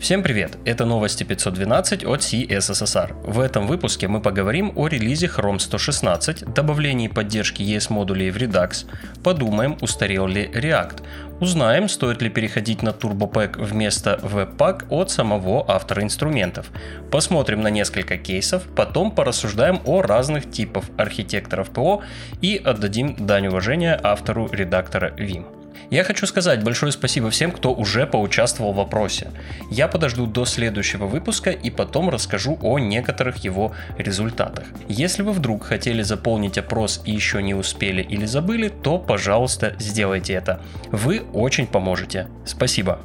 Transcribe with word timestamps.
Всем 0.00 0.22
привет! 0.22 0.58
Это 0.64 0.84
новости 0.84 1.24
512 1.24 2.04
от 2.04 2.20
CSSR. 2.20 3.14
В 3.24 3.40
этом 3.40 3.66
выпуске 3.66 4.06
мы 4.06 4.20
поговорим 4.20 4.72
о 4.76 4.86
релизе 4.86 5.26
Chrome 5.26 5.58
116, 5.58 6.54
добавлении 6.54 7.08
поддержки 7.08 7.62
ES-модулей 7.62 8.30
в 8.30 8.36
Redux, 8.36 8.86
подумаем, 9.24 9.76
устарел 9.80 10.28
ли 10.28 10.44
React, 10.46 11.02
узнаем, 11.40 11.88
стоит 11.88 12.22
ли 12.22 12.30
переходить 12.30 12.80
на 12.82 12.90
TurboPack 12.90 13.60
вместо 13.60 14.20
Webpack 14.22 14.86
от 14.88 15.10
самого 15.10 15.68
автора 15.68 16.04
инструментов, 16.04 16.70
посмотрим 17.10 17.60
на 17.62 17.68
несколько 17.68 18.18
кейсов, 18.18 18.62
потом 18.76 19.10
порассуждаем 19.10 19.80
о 19.84 20.00
разных 20.00 20.48
типах 20.48 20.84
архитекторов 20.96 21.70
ПО 21.70 22.02
и 22.40 22.56
отдадим 22.56 23.16
дань 23.26 23.48
уважения 23.48 23.98
автору 24.00 24.48
редактора 24.52 25.12
Vim. 25.18 25.57
Я 25.90 26.04
хочу 26.04 26.26
сказать 26.26 26.62
большое 26.62 26.92
спасибо 26.92 27.30
всем, 27.30 27.50
кто 27.50 27.72
уже 27.72 28.06
поучаствовал 28.06 28.72
в 28.74 28.76
вопросе. 28.76 29.30
Я 29.70 29.88
подожду 29.88 30.26
до 30.26 30.44
следующего 30.44 31.06
выпуска 31.06 31.50
и 31.50 31.70
потом 31.70 32.10
расскажу 32.10 32.58
о 32.60 32.78
некоторых 32.78 33.38
его 33.38 33.72
результатах. 33.96 34.66
Если 34.88 35.22
вы 35.22 35.32
вдруг 35.32 35.64
хотели 35.64 36.02
заполнить 36.02 36.58
опрос 36.58 37.00
и 37.06 37.12
еще 37.12 37.42
не 37.42 37.54
успели 37.54 38.02
или 38.02 38.26
забыли, 38.26 38.68
то, 38.68 38.98
пожалуйста, 38.98 39.76
сделайте 39.78 40.34
это. 40.34 40.60
Вы 40.92 41.22
очень 41.32 41.66
поможете. 41.66 42.28
Спасибо. 42.44 43.00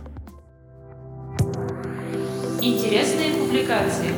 Интересные 2.62 3.32
публикации. 3.32 4.12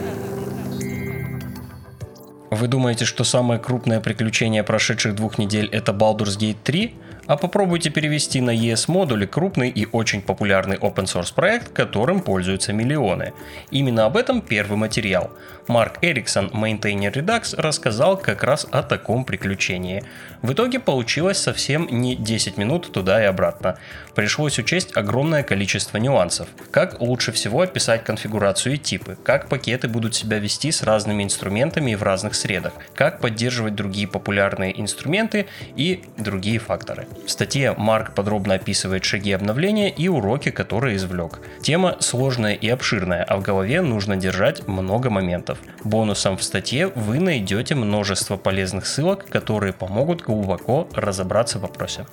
Вы 2.49 2.67
думаете, 2.67 3.05
что 3.05 3.23
самое 3.23 3.59
крупное 3.59 3.99
приключение 3.99 4.63
прошедших 4.63 5.13
двух 5.13 5.37
недель 5.37 5.67
это 5.71 5.91
Baldur's 5.91 6.39
Gate 6.39 6.57
3? 6.63 6.95
А 7.27 7.37
попробуйте 7.37 7.89
перевести 7.89 8.39
на 8.39 8.55
ES 8.55 8.85
модули 8.87 9.25
крупный 9.25 9.69
и 9.69 9.87
очень 9.91 10.21
популярный 10.21 10.77
open 10.77 11.05
source 11.05 11.33
проект, 11.33 11.69
которым 11.69 12.21
пользуются 12.21 12.71
миллионы. 12.71 13.33
Именно 13.71 14.05
об 14.05 14.17
этом 14.17 14.41
первый 14.41 14.77
материал. 14.77 15.31
Марк 15.67 15.97
Эриксон, 16.01 16.51
мейнтейнер 16.53 17.11
Redux, 17.11 17.59
рассказал 17.59 18.17
как 18.17 18.43
раз 18.43 18.67
о 18.69 18.83
таком 18.83 19.25
приключении. 19.25 20.03
В 20.43 20.53
итоге 20.53 20.79
получилось 20.79 21.39
совсем 21.39 21.87
не 21.89 22.15
10 22.15 22.57
минут 22.57 22.91
туда 22.91 23.23
и 23.23 23.25
обратно. 23.25 23.79
Пришлось 24.13 24.59
учесть 24.59 24.95
огромное 24.95 25.41
количество 25.41 25.97
нюансов. 25.97 26.47
Как 26.69 27.01
лучше 27.01 27.31
всего 27.31 27.61
описать 27.61 28.03
конфигурацию 28.03 28.75
и 28.75 28.77
типы, 28.77 29.17
как 29.23 29.49
пакеты 29.49 29.87
будут 29.87 30.13
себя 30.13 30.37
вести 30.37 30.71
с 30.71 30.83
разными 30.83 31.23
инструментами 31.23 31.91
и 31.91 31.95
в 31.95 32.03
разных 32.03 32.35
средах, 32.35 32.73
как 32.93 33.19
поддерживать 33.19 33.73
другие 33.73 34.07
популярные 34.07 34.79
инструменты 34.79 35.47
и 35.75 36.03
другие 36.17 36.59
факторы. 36.59 37.07
В 37.25 37.29
статье 37.29 37.73
Марк 37.77 38.13
подробно 38.13 38.55
описывает 38.55 39.03
шаги 39.03 39.31
обновления 39.31 39.89
и 39.89 40.07
уроки, 40.07 40.51
которые 40.51 40.97
извлек. 40.97 41.39
Тема 41.61 41.97
сложная 41.99 42.53
и 42.53 42.67
обширная, 42.69 43.23
а 43.23 43.37
в 43.37 43.41
голове 43.41 43.81
нужно 43.81 44.15
держать 44.15 44.67
много 44.67 45.09
моментов. 45.09 45.57
Бонусом 45.83 46.37
в 46.37 46.43
статье 46.43 46.87
вы 46.87 47.19
найдете 47.19 47.75
множество 47.75 48.37
полезных 48.37 48.85
ссылок, 48.85 49.25
которые 49.29 49.73
помогут 49.73 50.21
глубоко 50.21 50.87
разобраться 50.93 51.59
в 51.59 51.63
вопросе. 51.63 52.05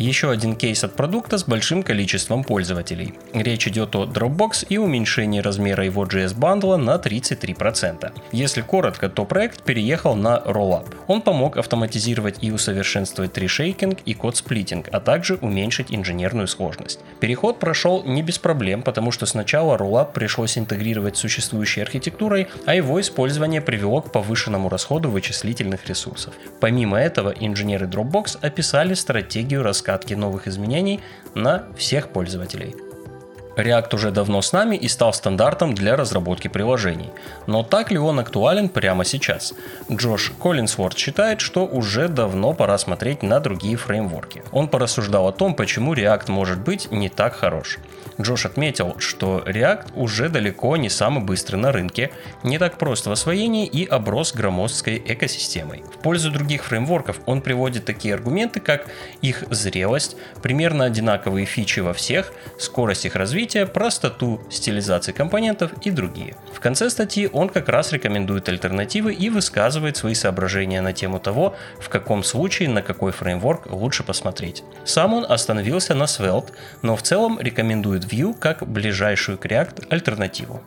Еще 0.00 0.30
один 0.30 0.56
кейс 0.56 0.82
от 0.82 0.96
продукта 0.96 1.36
с 1.36 1.44
большим 1.44 1.82
количеством 1.82 2.42
пользователей. 2.42 3.12
Речь 3.34 3.68
идет 3.68 3.94
о 3.94 4.06
Dropbox 4.06 4.64
и 4.70 4.78
уменьшении 4.78 5.40
размера 5.40 5.84
его 5.84 6.06
JS 6.06 6.34
бандла 6.38 6.78
на 6.78 6.96
33%. 6.96 8.10
Если 8.32 8.62
коротко, 8.62 9.10
то 9.10 9.26
проект 9.26 9.62
переехал 9.62 10.14
на 10.16 10.42
Rollup. 10.46 10.86
Он 11.06 11.20
помог 11.20 11.58
автоматизировать 11.58 12.38
и 12.40 12.50
усовершенствовать 12.50 13.34
трешейкинг 13.34 13.98
и 14.06 14.14
код-сплитинг, 14.14 14.88
а 14.90 15.00
также 15.00 15.34
уменьшить 15.34 15.88
инженерную 15.90 16.46
сложность. 16.46 17.00
Переход 17.20 17.58
прошел 17.58 18.02
не 18.02 18.22
без 18.22 18.38
проблем, 18.38 18.80
потому 18.80 19.10
что 19.12 19.26
сначала 19.26 19.76
Rollup 19.76 20.14
пришлось 20.14 20.56
интегрировать 20.56 21.18
с 21.18 21.20
существующей 21.20 21.82
архитектурой, 21.82 22.48
а 22.64 22.74
его 22.74 22.98
использование 23.02 23.60
привело 23.60 24.00
к 24.00 24.10
повышенному 24.12 24.70
расходу 24.70 25.10
вычислительных 25.10 25.86
ресурсов. 25.86 26.32
Помимо 26.58 26.98
этого, 26.98 27.34
инженеры 27.38 27.84
Dropbox 27.84 28.38
описали 28.40 28.94
стратегию 28.94 29.62
раскатки 29.62 29.89
раскатки 29.90 30.14
новых 30.14 30.46
изменений 30.46 31.00
на 31.34 31.64
всех 31.76 32.08
пользователей. 32.08 32.89
React 33.56 33.94
уже 33.94 34.10
давно 34.10 34.42
с 34.42 34.52
нами 34.52 34.76
и 34.76 34.88
стал 34.88 35.12
стандартом 35.12 35.74
для 35.74 35.96
разработки 35.96 36.48
приложений. 36.48 37.10
Но 37.46 37.62
так 37.62 37.90
ли 37.90 37.98
он 37.98 38.18
актуален 38.20 38.68
прямо 38.68 39.04
сейчас? 39.04 39.54
Джош 39.90 40.32
Коллинсворт 40.40 40.96
считает, 40.96 41.40
что 41.40 41.66
уже 41.66 42.08
давно 42.08 42.52
пора 42.52 42.78
смотреть 42.78 43.22
на 43.22 43.40
другие 43.40 43.76
фреймворки. 43.76 44.42
Он 44.52 44.68
порассуждал 44.68 45.28
о 45.28 45.32
том, 45.32 45.54
почему 45.54 45.94
React 45.94 46.30
может 46.30 46.60
быть 46.60 46.90
не 46.90 47.08
так 47.08 47.34
хорош. 47.34 47.78
Джош 48.20 48.46
отметил, 48.46 48.96
что 48.98 49.42
React 49.46 49.92
уже 49.94 50.28
далеко 50.28 50.76
не 50.76 50.88
самый 50.88 51.24
быстрый 51.24 51.56
на 51.56 51.72
рынке, 51.72 52.10
не 52.42 52.58
так 52.58 52.78
прост 52.78 53.06
в 53.06 53.10
освоении 53.10 53.66
и 53.66 53.84
оброс 53.84 54.34
громоздкой 54.34 55.02
экосистемой. 55.06 55.82
В 55.94 56.02
пользу 56.02 56.30
других 56.30 56.64
фреймворков 56.64 57.18
он 57.26 57.40
приводит 57.40 57.84
такие 57.84 58.14
аргументы, 58.14 58.60
как 58.60 58.86
их 59.22 59.44
зрелость, 59.50 60.16
примерно 60.42 60.84
одинаковые 60.84 61.46
фичи 61.46 61.80
во 61.80 61.92
всех, 61.92 62.32
скорость 62.58 63.06
их 63.06 63.16
развития, 63.16 63.39
простоту 63.66 64.40
стилизации 64.50 65.12
компонентов 65.12 65.72
и 65.82 65.90
другие. 65.90 66.36
В 66.52 66.60
конце 66.60 66.90
статьи 66.90 67.28
он 67.32 67.48
как 67.48 67.68
раз 67.68 67.92
рекомендует 67.92 68.48
альтернативы 68.48 69.14
и 69.14 69.30
высказывает 69.30 69.96
свои 69.96 70.14
соображения 70.14 70.80
на 70.80 70.92
тему 70.92 71.18
того, 71.20 71.54
в 71.78 71.88
каком 71.88 72.22
случае 72.22 72.68
на 72.68 72.82
какой 72.82 73.12
фреймворк 73.12 73.66
лучше 73.66 74.02
посмотреть. 74.02 74.62
Сам 74.84 75.14
он 75.14 75.26
остановился 75.28 75.94
на 75.94 76.04
Svelte, 76.04 76.52
но 76.82 76.96
в 76.96 77.02
целом 77.02 77.38
рекомендует 77.40 78.04
Vue 78.04 78.34
как 78.38 78.66
ближайшую 78.66 79.38
к 79.38 79.46
React 79.46 79.86
альтернативу. 79.90 80.62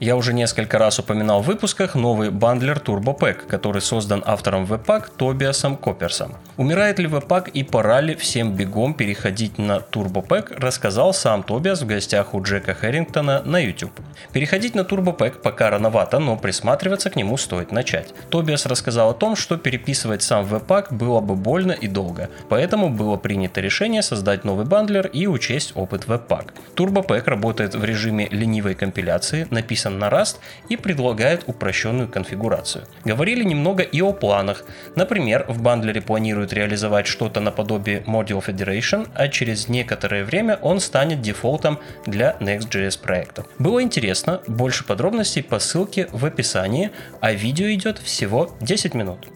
Я 0.00 0.14
уже 0.14 0.32
несколько 0.32 0.78
раз 0.78 1.00
упоминал 1.00 1.42
в 1.42 1.46
выпусках 1.46 1.96
новый 1.96 2.30
бандлер 2.30 2.78
TurboPack, 2.78 3.48
который 3.48 3.82
создан 3.82 4.22
автором 4.24 4.64
Webpack 4.64 5.10
Тобиасом 5.16 5.76
Копперсом. 5.76 6.36
Умирает 6.56 7.00
ли 7.00 7.08
Webpack 7.08 7.50
и 7.50 7.64
пора 7.64 8.00
ли 8.00 8.14
всем 8.14 8.54
бегом 8.54 8.94
переходить 8.94 9.58
на 9.58 9.78
TurboPack, 9.78 10.60
рассказал 10.60 11.12
сам 11.12 11.42
Тобиас 11.42 11.82
в 11.82 11.86
гостях 11.86 12.32
у 12.34 12.40
Джека 12.40 12.74
Хэррингтона 12.74 13.42
на 13.42 13.58
YouTube. 13.58 13.90
Переходить 14.32 14.76
на 14.76 14.82
TurboPack 14.82 15.40
пока 15.42 15.68
рановато, 15.68 16.20
но 16.20 16.36
присматриваться 16.36 17.10
к 17.10 17.16
нему 17.16 17.36
стоит 17.36 17.72
начать. 17.72 18.14
Тобиас 18.30 18.66
рассказал 18.66 19.10
о 19.10 19.14
том, 19.14 19.34
что 19.34 19.56
переписывать 19.56 20.22
сам 20.22 20.44
Webpack 20.44 20.94
было 20.94 21.20
бы 21.20 21.34
больно 21.34 21.72
и 21.72 21.88
долго, 21.88 22.30
поэтому 22.48 22.88
было 22.88 23.16
принято 23.16 23.60
решение 23.60 24.02
создать 24.02 24.44
новый 24.44 24.64
бандлер 24.64 25.08
и 25.08 25.26
учесть 25.26 25.72
опыт 25.74 26.04
Webpack. 26.06 26.50
TurboPack 26.76 27.24
работает 27.24 27.74
в 27.74 27.84
режиме 27.84 28.28
ленивой 28.30 28.76
компиляции, 28.76 29.48
написан 29.50 29.87
написан 29.88 29.98
на 29.98 30.08
Rust 30.08 30.36
и 30.68 30.76
предлагает 30.76 31.44
упрощенную 31.46 32.08
конфигурацию. 32.08 32.84
Говорили 33.04 33.44
немного 33.44 33.82
и 33.82 34.02
о 34.02 34.12
планах. 34.12 34.64
Например, 34.96 35.44
в 35.48 35.62
бандлере 35.62 36.00
планируют 36.00 36.52
реализовать 36.52 37.06
что-то 37.06 37.40
наподобие 37.40 38.00
Module 38.06 38.44
Federation, 38.44 39.08
а 39.14 39.28
через 39.28 39.68
некоторое 39.68 40.24
время 40.24 40.58
он 40.62 40.80
станет 40.80 41.20
дефолтом 41.20 41.78
для 42.06 42.36
Next.js 42.40 43.00
проекта. 43.00 43.44
Было 43.58 43.82
интересно, 43.82 44.40
больше 44.46 44.84
подробностей 44.84 45.42
по 45.42 45.58
ссылке 45.58 46.08
в 46.12 46.24
описании, 46.24 46.90
а 47.20 47.32
видео 47.32 47.66
идет 47.72 47.98
всего 47.98 48.50
10 48.60 48.94
минут. 48.94 49.28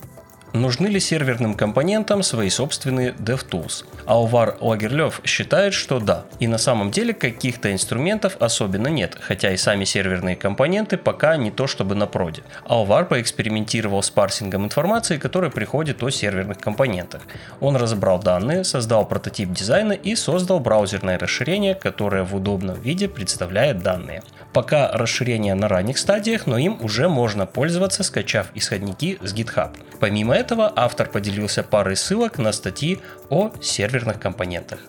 Нужны 0.52 0.86
ли 0.88 1.00
серверным 1.00 1.54
компонентам 1.54 2.22
свои 2.22 2.50
собственные 2.50 3.12
DevTools? 3.12 3.86
Алвар 4.04 4.58
Лагерлев 4.60 5.22
считает, 5.24 5.72
что 5.72 5.98
да. 5.98 6.26
И 6.40 6.46
на 6.46 6.58
самом 6.58 6.90
деле 6.90 7.14
каких-то 7.14 7.72
инструментов 7.72 8.36
особенно 8.38 8.88
нет, 8.88 9.16
хотя 9.18 9.50
и 9.50 9.56
сами 9.56 9.84
серверные 9.84 10.36
компоненты 10.36 10.98
пока 10.98 11.36
не 11.36 11.50
то 11.50 11.66
чтобы 11.66 11.94
на 11.94 12.06
проде. 12.06 12.42
Алвар 12.66 13.06
поэкспериментировал 13.06 14.02
с 14.02 14.10
парсингом 14.10 14.66
информации, 14.66 15.16
которая 15.16 15.50
приходит 15.50 16.02
о 16.02 16.10
серверных 16.10 16.58
компонентах. 16.58 17.22
Он 17.60 17.76
разобрал 17.76 18.18
данные, 18.18 18.64
создал 18.64 19.06
прототип 19.06 19.52
дизайна 19.52 19.94
и 19.94 20.14
создал 20.14 20.60
браузерное 20.60 21.18
расширение, 21.18 21.74
которое 21.74 22.24
в 22.24 22.36
удобном 22.36 22.78
виде 22.78 23.09
представляет 23.09 23.78
данные. 23.78 24.22
Пока 24.53 24.92
расширение 24.92 25.54
на 25.54 25.68
ранних 25.68 25.97
стадиях, 25.97 26.47
но 26.47 26.59
им 26.59 26.77
уже 26.82 27.09
можно 27.09 27.47
пользоваться, 27.47 28.03
скачав 28.03 28.48
исходники 28.54 29.18
с 29.22 29.32
GitHub. 29.32 29.74
Помимо 29.98 30.41
этого, 30.42 30.72
автор 30.74 31.09
поделился 31.09 31.62
парой 31.62 31.97
ссылок 31.97 32.39
на 32.39 32.53
статьи 32.53 32.98
о 33.30 33.53
серверных 33.60 34.18
компонентах. 34.18 34.80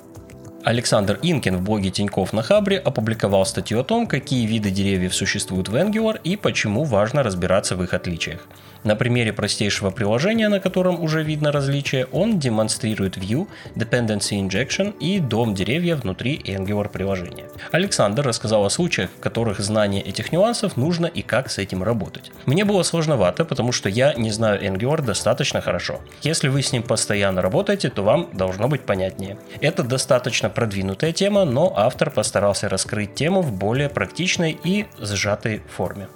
Александр 0.63 1.19
Инкин 1.21 1.57
в 1.57 1.61
блоге 1.61 1.91
Тиньков 1.91 2.33
на 2.33 2.41
Хабре 2.41 2.79
опубликовал 2.79 3.45
статью 3.45 3.79
о 3.81 3.83
том, 3.83 4.07
какие 4.07 4.47
виды 4.47 4.71
деревьев 4.71 5.13
существуют 5.13 5.69
в 5.69 5.75
Angular 5.75 6.19
и 6.23 6.37
почему 6.37 6.85
важно 6.85 7.21
разбираться 7.21 7.75
в 7.75 7.83
их 7.83 7.93
отличиях. 7.93 8.47
На 8.83 8.95
примере 8.95 9.31
простейшего 9.31 9.91
приложения, 9.91 10.49
на 10.49 10.59
котором 10.59 11.01
уже 11.01 11.23
видно 11.23 11.51
различие, 11.51 12.05
он 12.07 12.39
демонстрирует 12.39 13.17
View, 13.17 13.47
Dependency 13.75 14.45
Injection 14.45 14.93
и 14.99 15.19
дом 15.19 15.55
деревья 15.55 15.95
внутри 15.95 16.37
Angular 16.37 16.89
приложения. 16.89 17.45
Александр 17.71 18.23
рассказал 18.23 18.65
о 18.65 18.69
случаях, 18.69 19.09
в 19.17 19.19
которых 19.21 19.59
знание 19.59 20.01
этих 20.01 20.31
нюансов 20.31 20.75
нужно 20.75 21.05
и 21.05 21.21
как 21.21 21.49
с 21.49 21.57
этим 21.57 21.83
работать. 21.83 22.31
Мне 22.45 22.65
было 22.65 22.83
сложновато, 22.83 23.45
потому 23.45 23.71
что 23.71 23.87
я 23.89 24.13
не 24.15 24.31
знаю 24.31 24.61
Angular 24.61 25.01
достаточно 25.01 25.61
хорошо. 25.61 26.01
Если 26.21 26.49
вы 26.49 26.61
с 26.61 26.73
ним 26.73 26.83
постоянно 26.83 27.41
работаете, 27.41 27.89
то 27.89 28.03
вам 28.03 28.29
должно 28.33 28.67
быть 28.67 28.81
понятнее. 28.81 29.37
Это 29.61 29.83
достаточно 29.83 30.49
продвинутая 30.49 31.13
тема, 31.13 31.45
но 31.45 31.73
автор 31.75 32.11
постарался 32.11 32.67
раскрыть 32.67 33.15
тему 33.15 33.41
в 33.41 33.53
более 33.53 33.89
практичной 33.89 34.57
и 34.63 34.85
сжатой 34.99 35.61
форме. 35.75 36.07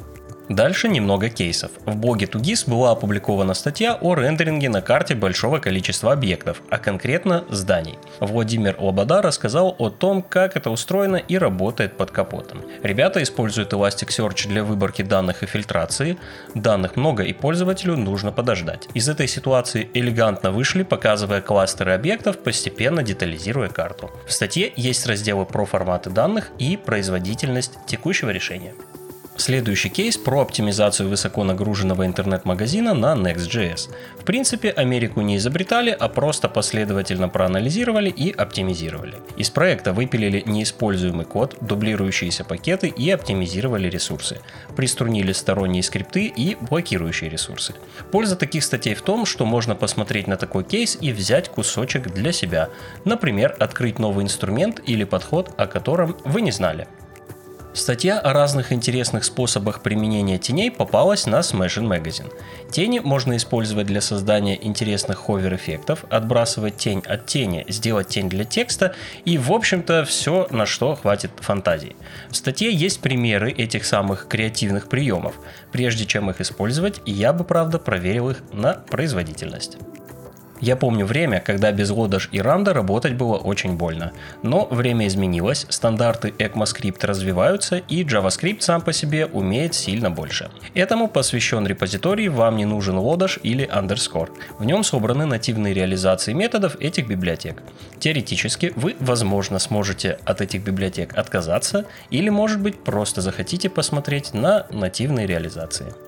Дальше 0.49 0.87
немного 0.87 1.29
кейсов. 1.29 1.71
В 1.85 1.97
блоге 1.97 2.25
Тугис 2.25 2.65
была 2.65 2.91
опубликована 2.91 3.53
статья 3.53 3.97
о 3.99 4.15
рендеринге 4.15 4.69
на 4.69 4.81
карте 4.81 5.13
большого 5.13 5.59
количества 5.59 6.13
объектов, 6.13 6.61
а 6.69 6.77
конкретно 6.77 7.43
зданий. 7.49 7.99
Владимир 8.21 8.77
Лобода 8.79 9.21
рассказал 9.21 9.75
о 9.77 9.89
том, 9.89 10.21
как 10.21 10.55
это 10.55 10.69
устроено 10.69 11.17
и 11.17 11.37
работает 11.37 11.97
под 11.97 12.11
капотом. 12.11 12.61
Ребята 12.81 13.21
используют 13.21 13.73
Elasticsearch 13.73 14.47
для 14.47 14.63
выборки 14.63 15.01
данных 15.01 15.43
и 15.43 15.47
фильтрации. 15.47 16.17
Данных 16.55 16.95
много 16.95 17.23
и 17.23 17.33
пользователю 17.33 17.97
нужно 17.97 18.31
подождать. 18.31 18.87
Из 18.93 19.09
этой 19.09 19.27
ситуации 19.27 19.89
элегантно 19.93 20.51
вышли, 20.51 20.83
показывая 20.83 21.41
кластеры 21.41 21.91
объектов, 21.91 22.37
постепенно 22.37 23.03
детализируя 23.03 23.67
карту. 23.67 24.11
В 24.25 24.31
статье 24.31 24.71
есть 24.77 25.05
разделы 25.07 25.45
про 25.45 25.65
форматы 25.65 26.09
данных 26.09 26.51
и 26.57 26.77
производительность 26.77 27.73
текущего 27.85 28.29
решения. 28.29 28.73
Следующий 29.37 29.89
кейс 29.89 30.17
про 30.17 30.41
оптимизацию 30.41 31.09
высоко 31.09 31.43
нагруженного 31.43 32.07
интернет-магазина 32.07 32.95
на 32.95 33.13
Next.js. 33.13 33.89
В 34.19 34.25
принципе, 34.25 34.71
Америку 34.71 35.21
не 35.21 35.37
изобретали, 35.37 35.91
а 35.91 36.09
просто 36.09 36.49
последовательно 36.49 37.29
проанализировали 37.29 38.09
и 38.09 38.31
оптимизировали. 38.31 39.13
Из 39.37 39.51
проекта 39.51 39.93
выпилили 39.93 40.41
неиспользуемый 40.43 41.25
код, 41.25 41.55
дублирующиеся 41.61 42.45
пакеты 42.45 42.87
и 42.87 43.11
оптимизировали 43.11 43.87
ресурсы. 43.87 44.41
Приструнили 44.75 45.33
сторонние 45.33 45.83
скрипты 45.83 46.25
и 46.25 46.57
блокирующие 46.59 47.29
ресурсы. 47.29 47.75
Польза 48.11 48.37
таких 48.37 48.63
статей 48.63 48.95
в 48.95 49.03
том, 49.03 49.27
что 49.27 49.45
можно 49.45 49.75
посмотреть 49.75 50.25
на 50.25 50.37
такой 50.37 50.63
кейс 50.63 50.97
и 50.99 51.13
взять 51.13 51.49
кусочек 51.49 52.11
для 52.11 52.31
себя. 52.31 52.69
Например, 53.05 53.55
открыть 53.59 53.99
новый 53.99 54.25
инструмент 54.25 54.81
или 54.87 55.03
подход, 55.03 55.53
о 55.57 55.67
котором 55.67 56.17
вы 56.25 56.41
не 56.41 56.51
знали. 56.51 56.87
Статья 57.77 58.19
о 58.19 58.33
разных 58.33 58.73
интересных 58.73 59.23
способах 59.23 59.83
применения 59.83 60.39
теней 60.39 60.71
попалась 60.71 61.27
на 61.27 61.41
Smashing 61.41 61.87
Magazine. 61.87 62.33
Тени 62.71 62.97
можно 62.97 63.37
использовать 63.37 63.85
для 63.85 64.01
создания 64.01 64.57
интересных 64.59 65.19
ховер-эффектов, 65.19 66.03
отбрасывать 66.09 66.77
тень 66.77 67.03
от 67.05 67.27
тени, 67.27 67.65
сделать 67.69 68.07
тень 68.07 68.29
для 68.29 68.45
текста 68.45 68.95
и, 69.25 69.37
в 69.37 69.51
общем-то, 69.51 70.05
все, 70.05 70.47
на 70.49 70.65
что 70.65 70.95
хватит 70.95 71.29
фантазии. 71.37 71.95
В 72.31 72.35
статье 72.35 72.73
есть 72.73 72.99
примеры 72.99 73.51
этих 73.51 73.85
самых 73.85 74.27
креативных 74.27 74.89
приемов. 74.89 75.35
Прежде 75.71 76.07
чем 76.07 76.31
их 76.31 76.41
использовать, 76.41 76.99
я 77.05 77.31
бы, 77.31 77.43
правда, 77.43 77.77
проверил 77.77 78.31
их 78.31 78.41
на 78.51 78.73
производительность. 78.73 79.77
Я 80.59 80.75
помню 80.75 81.05
время, 81.05 81.39
когда 81.39 81.71
без 81.71 81.89
лодож 81.91 82.29
и 82.31 82.41
рамда 82.41 82.73
работать 82.73 83.13
было 83.13 83.37
очень 83.37 83.77
больно. 83.77 84.11
Но 84.41 84.65
время 84.65 85.07
изменилось, 85.07 85.67
стандарты 85.69 86.29
ECMAScript 86.29 87.05
развиваются 87.05 87.77
и 87.77 88.03
JavaScript 88.03 88.61
сам 88.61 88.81
по 88.81 88.91
себе 88.91 89.27
умеет 89.27 89.75
сильно 89.75 90.09
больше. 90.09 90.49
Этому 90.73 91.07
посвящен 91.07 91.67
репозиторий 91.67 92.27
«Вам 92.27 92.57
не 92.57 92.65
нужен 92.65 92.97
лодож» 92.97 93.39
или 93.43 93.67
underscore. 93.67 94.29
В 94.57 94.65
нем 94.65 94.83
собраны 94.83 95.25
нативные 95.25 95.73
реализации 95.73 96.33
методов 96.33 96.75
этих 96.79 97.07
библиотек. 97.07 97.61
Теоретически 97.99 98.73
вы, 98.75 98.95
возможно, 98.99 99.59
сможете 99.59 100.19
от 100.25 100.41
этих 100.41 100.63
библиотек 100.63 101.17
отказаться 101.17 101.85
или, 102.09 102.29
может 102.29 102.59
быть, 102.59 102.83
просто 102.83 103.21
захотите 103.21 103.69
посмотреть 103.69 104.33
на 104.33 104.65
нативные 104.71 105.27
реализации. 105.27 106.06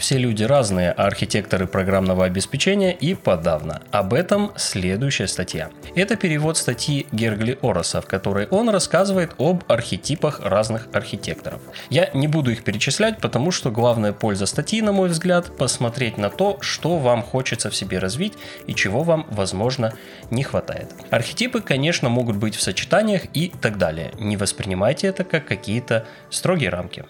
Все 0.00 0.16
люди 0.16 0.44
разные, 0.44 0.92
а 0.92 1.04
архитекторы 1.04 1.66
программного 1.66 2.24
обеспечения 2.24 2.90
и 2.90 3.14
подавно. 3.14 3.82
Об 3.90 4.14
этом 4.14 4.50
следующая 4.56 5.28
статья. 5.28 5.68
Это 5.94 6.16
перевод 6.16 6.56
статьи 6.56 7.06
Гергли 7.12 7.58
Ороса, 7.60 8.00
в 8.00 8.06
которой 8.06 8.46
он 8.46 8.70
рассказывает 8.70 9.32
об 9.36 9.62
архетипах 9.68 10.40
разных 10.40 10.88
архитекторов. 10.94 11.60
Я 11.90 12.08
не 12.14 12.28
буду 12.28 12.50
их 12.50 12.64
перечислять, 12.64 13.18
потому 13.18 13.50
что 13.50 13.70
главная 13.70 14.14
польза 14.14 14.46
статьи, 14.46 14.80
на 14.80 14.92
мой 14.92 15.10
взгляд, 15.10 15.54
посмотреть 15.58 16.16
на 16.16 16.30
то, 16.30 16.56
что 16.62 16.96
вам 16.96 17.22
хочется 17.22 17.68
в 17.68 17.76
себе 17.76 17.98
развить 17.98 18.38
и 18.66 18.74
чего 18.74 19.02
вам, 19.02 19.26
возможно, 19.30 19.92
не 20.30 20.44
хватает. 20.44 20.94
Архетипы, 21.10 21.60
конечно, 21.60 22.08
могут 22.08 22.36
быть 22.36 22.56
в 22.56 22.62
сочетаниях 22.62 23.24
и 23.34 23.52
так 23.60 23.76
далее. 23.76 24.12
Не 24.18 24.38
воспринимайте 24.38 25.08
это 25.08 25.24
как 25.24 25.44
какие-то 25.44 26.06
строгие 26.30 26.70
рамки. 26.70 27.04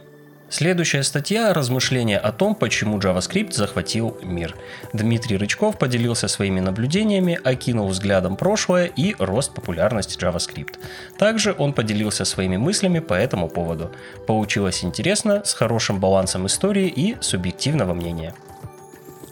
Следующая 0.51 1.05
статья– 1.05 1.53
размышления 1.55 2.19
о 2.19 2.33
том, 2.33 2.57
почему 2.57 2.99
JavaScript 2.99 3.53
захватил 3.53 4.19
мир. 4.21 4.57
Дмитрий 4.93 5.37
Рычков 5.37 5.79
поделился 5.79 6.27
своими 6.27 6.59
наблюдениями, 6.59 7.39
окинул 7.45 7.87
взглядом 7.87 8.37
прошлое 8.37 8.87
и 8.87 9.15
рост 9.21 9.55
популярности 9.55 10.19
JavaScript. 10.19 10.75
Также 11.19 11.55
он 11.57 11.73
поделился 11.73 12.25
своими 12.25 12.57
мыслями 12.57 12.99
по 12.99 13.15
этому 13.15 13.49
поводу. 13.49 13.93
Получилось 14.27 14.83
интересно, 14.83 15.43
с 15.45 15.55
хорошим 15.55 16.01
балансом 16.01 16.47
истории 16.47 16.89
и 16.89 17.17
субъективного 17.21 17.95
мнения. 17.95 18.35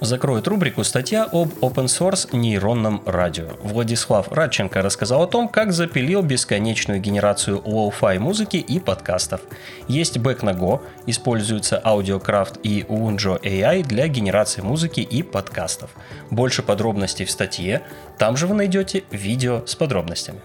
Закроет 0.00 0.47
рубрику 0.47 0.85
статья 0.85 1.25
об 1.25 1.49
open 1.61 1.87
source 1.87 2.29
нейронном 2.37 3.03
радио. 3.05 3.49
Владислав 3.62 4.31
Радченко 4.31 4.81
рассказал 4.81 5.25
о 5.25 5.27
том, 5.27 5.49
как 5.49 5.73
запилил 5.73 6.23
бесконечную 6.23 7.00
генерацию 7.00 7.61
lo-fi 7.65 8.21
музыки 8.21 8.59
и 8.59 8.79
подкастов. 8.79 9.41
Есть 9.89 10.19
бэк 10.19 10.45
на 10.45 10.50
Go, 10.50 10.81
используются 11.06 11.83
AudioCraft 11.85 12.61
и 12.62 12.83
Unjo 12.83 13.43
AI 13.43 13.83
для 13.83 14.06
генерации 14.06 14.61
музыки 14.61 15.00
и 15.00 15.25
подкастов. 15.25 15.91
Больше 16.31 16.62
подробностей 16.62 17.25
в 17.25 17.31
статье, 17.31 17.83
там 18.19 18.37
же 18.37 18.47
вы 18.47 18.55
найдете 18.55 19.03
видео 19.11 19.67
с 19.67 19.75
подробностями. 19.75 20.41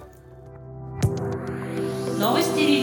Новости 2.18 2.83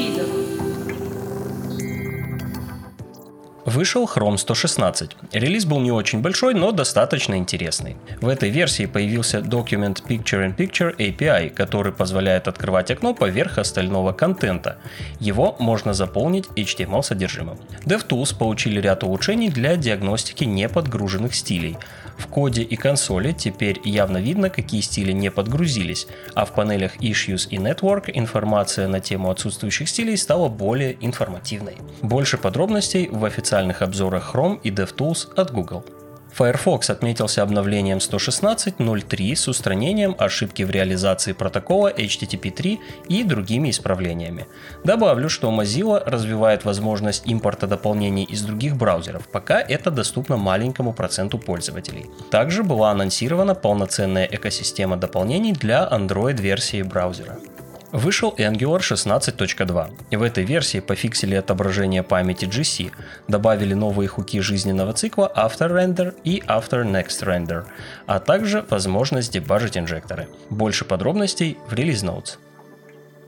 Вышел 3.71 4.05
Chrome 4.05 4.37
116. 4.37 5.17
Релиз 5.31 5.65
был 5.65 5.79
не 5.79 5.93
очень 5.93 6.23
большой, 6.23 6.55
но 6.55 6.73
достаточно 6.73 7.37
интересный. 7.37 7.97
В 8.21 8.27
этой 8.27 8.51
версии 8.51 8.87
появился 8.87 9.39
Document 9.39 10.03
Picture 10.09 10.45
in 10.45 10.57
Picture 10.57 10.97
API, 10.97 11.51
который 11.51 11.93
позволяет 11.93 12.49
открывать 12.49 12.91
окно 12.91 13.15
поверх 13.15 13.59
остального 13.59 14.13
контента. 14.13 14.79
Его 15.21 15.55
можно 15.61 15.95
заполнить 15.95 16.47
HTML 16.57 17.05
содержимым. 17.05 17.59
DevTools 17.85 18.37
получили 18.37 18.81
ряд 18.81 19.05
улучшений 19.05 19.51
для 19.51 19.77
диагностики 19.77 20.43
неподгруженных 20.43 21.33
стилей. 21.37 21.77
В 22.19 22.27
коде 22.27 22.63
и 22.63 22.77
консоли 22.77 23.33
теперь 23.33 23.81
явно 23.83 24.19
видно, 24.19 24.51
какие 24.51 24.83
стили 24.83 25.13
не 25.13 25.31
подгрузились, 25.31 26.07
а 26.35 26.45
в 26.45 26.53
панелях 26.53 26.97
Issues 26.99 27.49
и 27.49 27.57
Network 27.57 28.11
информация 28.13 28.89
на 28.89 29.01
тему 29.01 29.31
отсутствующих 29.31 29.89
стилей 29.89 30.19
стала 30.19 30.49
более 30.49 30.99
информативной. 31.01 31.77
Больше 32.03 32.37
подробностей 32.37 33.09
в 33.09 33.25
официальных 33.61 33.83
обзорах 33.83 34.35
Chrome 34.35 34.59
и 34.63 34.71
DevTools 34.71 35.35
от 35.37 35.53
Google. 35.53 35.85
Firefox 36.33 36.91
отметился 36.91 37.43
обновлением 37.43 37.99
116.03 37.99 39.35
с 39.35 39.49
устранением 39.49 40.15
ошибки 40.17 40.63
в 40.63 40.71
реализации 40.71 41.33
протокола 41.33 41.93
HTTP3 41.93 42.79
и 43.09 43.25
другими 43.25 43.69
исправлениями. 43.71 44.47
Добавлю, 44.85 45.29
что 45.29 45.51
Mozilla 45.51 46.03
развивает 46.07 46.65
возможность 46.65 47.27
импорта 47.27 47.67
дополнений 47.67 48.25
из 48.25 48.43
других 48.43 48.77
браузеров, 48.77 49.29
пока 49.33 49.61
это 49.61 49.91
доступно 49.91 50.37
маленькому 50.37 50.93
проценту 50.93 51.39
пользователей. 51.39 52.07
Также 52.31 52.63
была 52.63 52.93
анонсирована 52.93 53.55
полноценная 53.55 54.29
экосистема 54.31 54.97
дополнений 54.97 55.53
для 55.53 55.89
Android-версии 55.93 56.83
браузера. 56.83 57.39
Вышел 57.93 58.35
Angular 58.39 58.81
16.2. 58.81 59.91
И 60.11 60.17
в 60.17 60.23
этой 60.23 60.45
версии 60.45 60.81
пофиксили 60.81 61.35
отображение 61.35 62.03
памяти 62.03 62.45
GC, 62.45 62.93
добавили 63.27 63.75
новые 63.75 64.09
хуки 64.09 64.41
жизненного 64.41 64.93
цикла 64.93 65.33
After 65.37 65.69
Render 65.69 66.15
и 66.23 66.41
After 66.47 66.85
Next 66.85 67.25
Render, 67.25 67.65
а 68.07 68.21
также 68.21 68.65
возможность 68.71 69.33
дебажить 69.33 69.77
инжекторы. 69.77 70.29
Больше 70.51 70.85
подробностей 70.85 71.59
в 71.69 71.75
Release 71.75 72.05
Notes. 72.05 72.39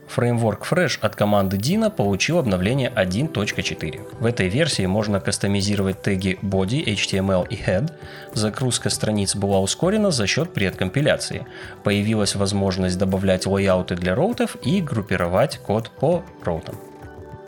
Фреймворк 0.07 0.65
Fresh 0.71 0.99
от 1.01 1.15
команды 1.15 1.57
Dino 1.57 1.89
получил 1.89 2.37
обновление 2.37 2.91
1.4. 2.95 4.19
В 4.19 4.25
этой 4.25 4.47
версии 4.47 4.85
можно 4.85 5.19
кастомизировать 5.19 6.01
теги 6.01 6.37
body, 6.41 6.85
HTML 6.85 7.47
и 7.49 7.55
head. 7.55 7.91
Загрузка 8.33 8.89
страниц 8.89 9.35
была 9.35 9.59
ускорена 9.59 10.11
за 10.11 10.27
счет 10.27 10.53
предкомпиляции. 10.53 11.45
Появилась 11.83 12.35
возможность 12.35 12.97
добавлять 12.97 13.45
лайауты 13.45 13.95
для 13.95 14.15
роутов 14.15 14.57
и 14.61 14.81
группировать 14.81 15.57
код 15.57 15.89
по 15.89 16.23
роутам. 16.43 16.92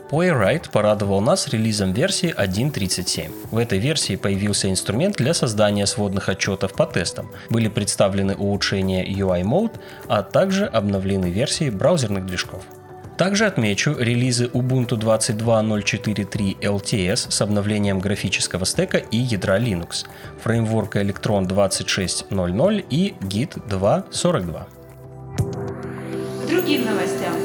Playwright 0.09 0.69
порадовал 0.71 1.19
нас 1.19 1.47
релизом 1.47 1.91
версии 1.91 2.33
1.37. 2.33 3.31
В 3.49 3.57
этой 3.57 3.79
версии 3.79 4.15
появился 4.15 4.69
инструмент 4.69 5.15
для 5.15 5.33
создания 5.33 5.87
сводных 5.87 6.29
отчетов 6.29 6.73
по 6.73 6.85
тестам. 6.85 7.31
Были 7.49 7.69
представлены 7.69 8.35
улучшения 8.35 9.03
UI 9.03 9.41
Mode, 9.41 9.79
а 10.07 10.21
также 10.21 10.65
обновлены 10.65 11.31
версии 11.31 11.71
браузерных 11.71 12.27
движков. 12.27 12.63
Также 13.17 13.45
отмечу 13.45 13.95
релизы 13.97 14.45
Ubuntu 14.47 14.97
22.04.3 14.99 16.59
LTS 16.59 17.31
с 17.31 17.41
обновлением 17.41 17.99
графического 17.99 18.65
стека 18.65 18.97
и 18.97 19.17
ядра 19.17 19.57
Linux, 19.57 20.05
фреймворка 20.43 21.01
Electron 21.01 21.47
26.00 21.47 22.85
и 22.89 23.15
Git 23.21 23.57
2.42. 23.67 24.65
К 26.43 26.47
другим 26.47 26.85
новостям. 26.85 27.44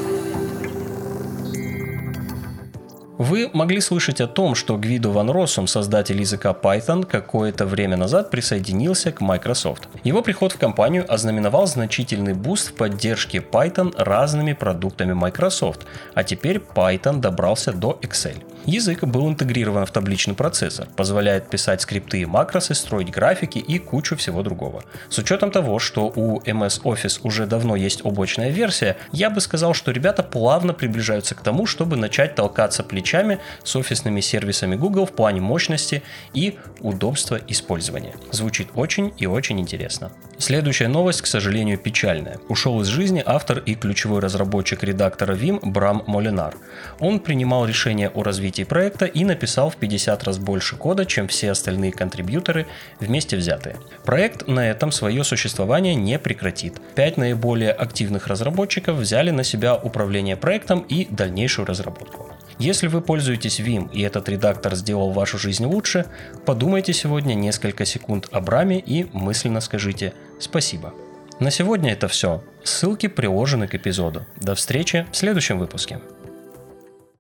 Вы 3.21 3.51
могли 3.53 3.81
слышать 3.81 4.19
о 4.19 4.25
том, 4.25 4.55
что 4.55 4.77
Гвидо 4.77 5.11
Ван 5.11 5.29
Россум, 5.29 5.67
создатель 5.67 6.19
языка 6.19 6.57
Python, 6.59 7.05
какое-то 7.05 7.67
время 7.67 7.95
назад 7.95 8.31
присоединился 8.31 9.11
к 9.11 9.21
Microsoft. 9.21 9.87
Его 10.03 10.23
приход 10.23 10.53
в 10.53 10.57
компанию 10.57 11.05
ознаменовал 11.07 11.67
значительный 11.67 12.33
boost 12.33 12.69
в 12.71 12.73
поддержке 12.73 13.37
Python 13.37 13.93
разными 13.95 14.53
продуктами 14.53 15.13
Microsoft, 15.13 15.81
а 16.15 16.23
теперь 16.23 16.57
Python 16.57 17.19
добрался 17.19 17.73
до 17.73 17.99
Excel. 18.01 18.41
Язык 18.65 19.03
был 19.03 19.27
интегрирован 19.27 19.85
в 19.85 19.91
табличный 19.91 20.35
процессор, 20.35 20.87
позволяет 20.95 21.49
писать 21.49 21.81
скрипты 21.81 22.21
и 22.21 22.25
макросы, 22.25 22.75
строить 22.75 23.09
графики 23.09 23.57
и 23.57 23.79
кучу 23.79 24.15
всего 24.15 24.43
другого. 24.43 24.83
С 25.09 25.17
учетом 25.17 25.49
того, 25.49 25.79
что 25.79 26.11
у 26.15 26.39
MS 26.41 26.83
Office 26.83 27.19
уже 27.23 27.47
давно 27.47 27.75
есть 27.75 28.05
облачная 28.05 28.51
версия, 28.51 28.97
я 29.11 29.31
бы 29.31 29.41
сказал, 29.41 29.73
что 29.73 29.91
ребята 29.91 30.21
плавно 30.21 30.73
приближаются 30.73 31.33
к 31.33 31.41
тому, 31.41 31.65
чтобы 31.65 31.97
начать 31.97 32.35
толкаться 32.35 32.83
плечами 32.83 33.39
с 33.63 33.75
офисными 33.75 34.21
сервисами 34.21 34.75
Google 34.75 35.07
в 35.07 35.13
плане 35.13 35.41
мощности 35.41 36.03
и 36.33 36.59
удобства 36.81 37.39
использования. 37.47 38.13
Звучит 38.31 38.67
очень 38.75 39.11
и 39.17 39.25
очень 39.25 39.59
интересно. 39.59 40.11
Следующая 40.37 40.87
новость, 40.87 41.21
к 41.21 41.27
сожалению, 41.27 41.77
печальная. 41.77 42.39
Ушел 42.49 42.81
из 42.81 42.87
жизни 42.87 43.21
автор 43.23 43.59
и 43.59 43.75
ключевой 43.75 44.21
разработчик 44.21 44.83
редактора 44.83 45.35
Vim 45.35 45.59
Брам 45.63 46.03
Молинар. 46.07 46.55
Он 46.99 47.19
принимал 47.19 47.65
решение 47.65 48.09
о 48.09 48.23
развитии 48.51 48.63
проекта 48.63 49.05
и 49.05 49.23
написал 49.23 49.69
в 49.69 49.77
50 49.77 50.23
раз 50.23 50.37
больше 50.37 50.75
кода, 50.75 51.05
чем 51.05 51.27
все 51.27 51.51
остальные 51.51 51.91
контрибьюторы 51.93 52.67
вместе 52.99 53.37
взятые. 53.37 53.77
Проект 54.05 54.47
на 54.47 54.69
этом 54.69 54.91
свое 54.91 55.23
существование 55.23 55.95
не 55.95 56.19
прекратит. 56.19 56.81
Пять 56.95 57.17
наиболее 57.17 57.71
активных 57.71 58.27
разработчиков 58.27 58.97
взяли 58.97 59.31
на 59.31 59.43
себя 59.43 59.75
управление 59.75 60.35
проектом 60.35 60.85
и 60.89 61.07
дальнейшую 61.09 61.65
разработку. 61.65 62.29
Если 62.59 62.87
вы 62.87 63.01
пользуетесь 63.01 63.61
Vim 63.61 63.89
и 63.93 64.01
этот 64.01 64.27
редактор 64.29 64.75
сделал 64.75 65.11
вашу 65.11 65.37
жизнь 65.37 65.65
лучше, 65.65 66.05
подумайте 66.45 66.93
сегодня 66.93 67.33
несколько 67.35 67.85
секунд 67.85 68.27
о 68.31 68.41
Браме 68.41 68.79
и 68.79 69.07
мысленно 69.13 69.61
скажите 69.61 70.13
спасибо. 70.39 70.93
На 71.39 71.51
сегодня 71.51 71.93
это 71.93 72.07
все. 72.07 72.43
Ссылки 72.63 73.07
приложены 73.07 73.67
к 73.67 73.75
эпизоду. 73.75 74.25
До 74.35 74.53
встречи 74.53 75.05
в 75.11 75.15
следующем 75.15 75.57
выпуске. 75.57 75.99